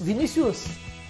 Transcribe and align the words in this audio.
Vinícius, 0.00 0.64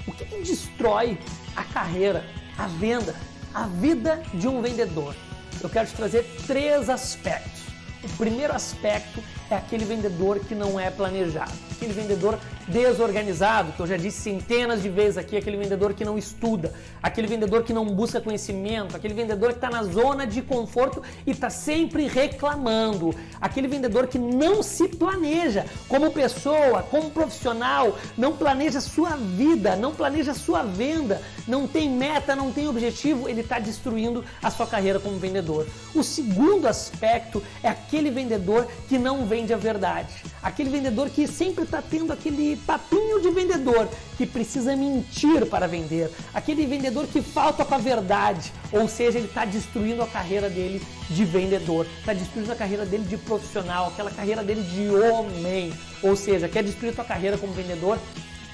o 0.06 0.12
que, 0.12 0.24
que 0.24 0.38
destrói 0.38 1.16
a 1.54 1.62
carreira, 1.62 2.26
a 2.58 2.66
venda, 2.66 3.14
a 3.54 3.66
vida 3.66 4.20
de 4.34 4.48
um 4.48 4.60
vendedor? 4.60 5.14
Eu 5.62 5.70
quero 5.70 5.86
te 5.86 5.94
trazer 5.94 6.24
três 6.46 6.90
aspectos. 6.90 7.62
O 8.02 8.08
primeiro 8.16 8.52
aspecto 8.52 9.22
é 9.48 9.54
aquele 9.54 9.84
vendedor 9.84 10.40
que 10.40 10.54
não 10.54 10.80
é 10.80 10.90
planejado, 10.90 11.52
aquele 11.80 11.94
vendedor 11.94 12.38
desorganizado, 12.68 13.72
que 13.72 13.80
eu 13.80 13.86
já 13.86 13.96
disse 13.96 14.20
centenas 14.20 14.82
de 14.82 14.90
vezes 14.90 15.16
aqui, 15.16 15.36
aquele 15.36 15.56
vendedor 15.56 15.94
que 15.94 16.04
não 16.04 16.18
estuda, 16.18 16.72
aquele 17.02 17.26
vendedor 17.26 17.64
que 17.64 17.72
não 17.72 17.86
busca 17.86 18.20
conhecimento, 18.20 18.94
aquele 18.94 19.14
vendedor 19.14 19.50
que 19.50 19.56
está 19.56 19.70
na 19.70 19.82
zona 19.82 20.26
de 20.26 20.42
conforto 20.42 21.02
e 21.26 21.30
está 21.30 21.48
sempre 21.48 22.06
reclamando, 22.06 23.14
aquele 23.40 23.66
vendedor 23.66 24.06
que 24.06 24.18
não 24.18 24.62
se 24.62 24.88
planeja 24.88 25.64
como 25.88 26.12
pessoa, 26.12 26.82
como 26.82 27.10
profissional, 27.10 27.98
não 28.16 28.36
planeja 28.36 28.80
sua 28.80 29.16
vida, 29.16 29.74
não 29.74 29.94
planeja 29.94 30.34
sua 30.34 30.62
venda, 30.62 31.22
não 31.48 31.66
tem 31.66 31.88
meta, 31.88 32.36
não 32.36 32.52
tem 32.52 32.68
objetivo, 32.68 33.26
ele 33.26 33.40
está 33.40 33.58
destruindo 33.58 34.22
a 34.42 34.50
sua 34.50 34.66
carreira 34.66 35.00
como 35.00 35.18
vendedor. 35.18 35.66
O 35.94 36.02
segundo 36.02 36.68
aspecto 36.68 37.42
é 37.62 37.68
aquele 37.68 38.10
vendedor 38.10 38.68
que 38.86 38.98
não 38.98 39.24
vende 39.24 39.54
a 39.54 39.56
verdade, 39.56 40.22
aquele 40.42 40.68
vendedor 40.68 41.08
que 41.08 41.26
sempre 41.26 41.69
está 41.70 41.80
tendo 41.80 42.12
aquele 42.12 42.56
papinho 42.66 43.20
de 43.20 43.30
vendedor 43.30 43.88
que 44.18 44.26
precisa 44.26 44.74
mentir 44.74 45.46
para 45.46 45.68
vender, 45.68 46.10
aquele 46.34 46.66
vendedor 46.66 47.06
que 47.06 47.22
falta 47.22 47.64
com 47.64 47.74
a 47.74 47.78
verdade, 47.78 48.52
ou 48.72 48.88
seja, 48.88 49.18
ele 49.18 49.28
está 49.28 49.44
destruindo 49.44 50.02
a 50.02 50.06
carreira 50.06 50.50
dele 50.50 50.82
de 51.08 51.24
vendedor, 51.24 51.86
está 52.00 52.12
destruindo 52.12 52.52
a 52.52 52.56
carreira 52.56 52.84
dele 52.84 53.04
de 53.04 53.16
profissional, 53.16 53.86
aquela 53.86 54.10
carreira 54.10 54.42
dele 54.42 54.62
de 54.62 54.88
homem, 54.90 55.72
ou 56.02 56.16
seja, 56.16 56.48
quer 56.48 56.64
destruir 56.64 56.90
a 56.90 56.96
tua 56.96 57.04
carreira 57.04 57.38
como 57.38 57.52
vendedor, 57.52 57.98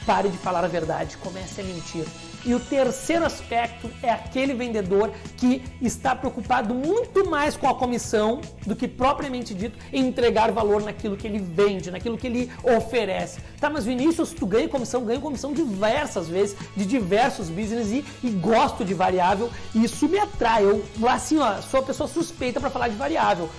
pare 0.06 0.28
de 0.28 0.38
falar 0.38 0.64
a 0.64 0.68
verdade, 0.68 1.16
comece 1.18 1.60
a 1.60 1.64
mentir. 1.64 2.06
E 2.46 2.54
o 2.54 2.60
terceiro 2.60 3.24
aspecto 3.24 3.90
é 4.00 4.08
aquele 4.08 4.54
vendedor 4.54 5.10
que 5.36 5.64
está 5.82 6.14
preocupado 6.14 6.72
muito 6.72 7.28
mais 7.28 7.56
com 7.56 7.68
a 7.68 7.74
comissão 7.74 8.40
do 8.64 8.76
que 8.76 8.86
propriamente 8.86 9.52
dito 9.52 9.76
em 9.92 10.06
entregar 10.06 10.52
valor 10.52 10.80
naquilo 10.80 11.16
que 11.16 11.26
ele 11.26 11.40
vende, 11.40 11.90
naquilo 11.90 12.16
que 12.16 12.28
ele 12.28 12.52
oferece. 12.62 13.40
Tá, 13.58 13.68
mas 13.68 13.84
Vinícius, 13.84 14.30
tu 14.30 14.46
ganha 14.46 14.68
comissão, 14.68 15.04
ganha 15.04 15.20
comissão 15.20 15.52
diversas 15.52 16.28
vezes, 16.28 16.56
de 16.76 16.86
diversos 16.86 17.48
business 17.48 17.90
e, 17.90 18.04
e 18.22 18.30
gosto 18.30 18.84
de 18.84 18.94
variável. 18.94 19.50
E 19.74 19.82
isso 19.82 20.08
me 20.08 20.18
atrai. 20.20 20.62
Eu, 20.62 20.84
assim, 21.08 21.38
ó, 21.38 21.60
sou 21.62 21.80
a 21.80 21.82
pessoa 21.82 22.08
suspeita 22.08 22.60
para 22.60 22.70
falar 22.70 22.86
de 22.86 22.94
variável. 22.94 23.50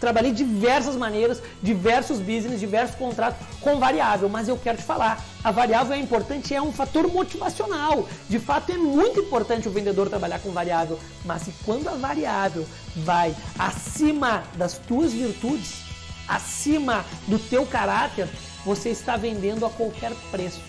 Trabalhei 0.00 0.32
diversas 0.32 0.96
maneiras, 0.96 1.42
diversos 1.62 2.18
business, 2.18 2.60
diversos 2.60 2.96
contratos 2.96 3.38
com 3.60 3.78
variável, 3.78 4.28
mas 4.28 4.48
eu 4.48 4.56
quero 4.56 4.78
te 4.78 4.84
falar, 4.84 5.22
a 5.42 5.50
variável 5.50 5.94
é 5.94 5.98
importante, 5.98 6.54
é 6.54 6.60
um 6.60 6.72
fator 6.72 7.08
motivacional. 7.08 8.08
De 8.28 8.38
fato, 8.38 8.72
é 8.72 8.76
muito 8.76 9.20
importante 9.20 9.68
o 9.68 9.70
vendedor 9.70 10.08
trabalhar 10.08 10.40
com 10.40 10.50
variável, 10.50 10.98
mas 11.24 11.42
se 11.42 11.54
quando 11.64 11.88
a 11.88 11.94
variável 11.94 12.66
vai 12.96 13.34
acima 13.58 14.44
das 14.56 14.78
tuas 14.78 15.12
virtudes, 15.12 15.82
acima 16.28 17.04
do 17.26 17.38
teu 17.38 17.64
caráter, 17.66 18.28
você 18.64 18.90
está 18.90 19.16
vendendo 19.16 19.64
a 19.64 19.70
qualquer 19.70 20.12
preço 20.30 20.60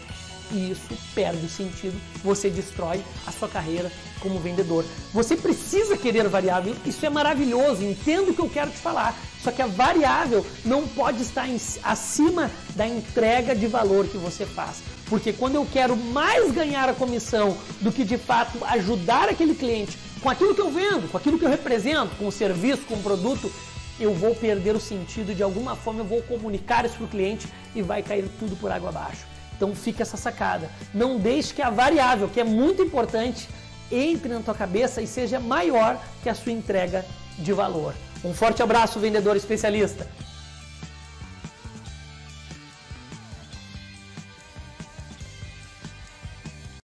e 0.51 0.71
isso 0.71 0.95
perde 1.13 1.45
o 1.45 1.49
sentido, 1.49 1.99
você 2.23 2.49
destrói 2.49 3.03
a 3.25 3.31
sua 3.31 3.47
carreira 3.47 3.91
como 4.19 4.39
vendedor. 4.39 4.85
Você 5.13 5.35
precisa 5.35 5.97
querer 5.97 6.27
variável, 6.27 6.75
isso 6.85 7.05
é 7.05 7.09
maravilhoso, 7.09 7.83
entendo 7.83 8.31
o 8.31 8.33
que 8.33 8.41
eu 8.41 8.49
quero 8.49 8.71
te 8.71 8.77
falar. 8.77 9.15
Só 9.41 9.51
que 9.51 9.61
a 9.61 9.67
variável 9.67 10.45
não 10.63 10.87
pode 10.87 11.21
estar 11.21 11.47
em, 11.47 11.59
acima 11.83 12.49
da 12.75 12.87
entrega 12.87 13.55
de 13.55 13.67
valor 13.67 14.07
que 14.07 14.17
você 14.17 14.45
faz. 14.45 14.81
Porque 15.07 15.31
quando 15.31 15.55
eu 15.55 15.67
quero 15.71 15.95
mais 15.95 16.51
ganhar 16.51 16.89
a 16.89 16.93
comissão 16.93 17.55
do 17.81 17.91
que 17.91 18.03
de 18.03 18.17
fato 18.17 18.63
ajudar 18.65 19.29
aquele 19.29 19.53
cliente 19.53 19.97
com 20.21 20.29
aquilo 20.29 20.55
que 20.55 20.61
eu 20.61 20.71
vendo, 20.71 21.11
com 21.11 21.17
aquilo 21.17 21.37
que 21.37 21.45
eu 21.45 21.49
represento, 21.49 22.15
com 22.15 22.27
o 22.27 22.31
serviço, 22.31 22.81
com 22.87 22.95
o 22.95 23.03
produto, 23.03 23.51
eu 23.99 24.13
vou 24.13 24.33
perder 24.33 24.75
o 24.75 24.79
sentido 24.79 25.35
de 25.35 25.43
alguma 25.43 25.75
forma, 25.75 26.01
eu 26.01 26.05
vou 26.05 26.21
comunicar 26.23 26.83
isso 26.85 26.95
para 26.95 27.05
o 27.05 27.07
cliente 27.07 27.47
e 27.75 27.81
vai 27.81 28.01
cair 28.01 28.27
tudo 28.39 28.55
por 28.55 28.71
água 28.71 28.89
abaixo. 28.89 29.34
Então 29.55 29.73
fica 29.75 30.03
essa 30.03 30.17
sacada. 30.17 30.69
Não 30.93 31.17
deixe 31.17 31.53
que 31.53 31.61
a 31.61 31.69
variável, 31.69 32.27
que 32.27 32.39
é 32.39 32.43
muito 32.43 32.81
importante, 32.81 33.47
entre 33.91 34.29
na 34.29 34.39
tua 34.39 34.53
cabeça 34.53 35.01
e 35.01 35.07
seja 35.07 35.39
maior 35.39 35.99
que 36.23 36.29
a 36.29 36.35
sua 36.35 36.51
entrega 36.51 37.05
de 37.37 37.53
valor. 37.53 37.93
Um 38.23 38.33
forte 38.33 38.63
abraço, 38.63 38.99
vendedor 38.99 39.35
especialista. 39.35 40.07